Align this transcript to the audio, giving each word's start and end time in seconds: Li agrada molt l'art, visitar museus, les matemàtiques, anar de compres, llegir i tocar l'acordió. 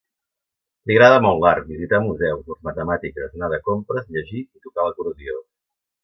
Li 0.91 0.95
agrada 0.95 1.17
molt 1.25 1.41
l'art, 1.41 1.67
visitar 1.73 1.99
museus, 2.05 2.41
les 2.51 2.63
matemàtiques, 2.67 3.35
anar 3.39 3.49
de 3.51 3.59
compres, 3.67 4.07
llegir 4.15 4.41
i 4.47 4.63
tocar 4.65 4.87
l'acordió. 4.89 5.37